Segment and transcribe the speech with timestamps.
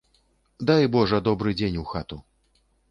[0.71, 2.23] Дай божа добры дзень у хату.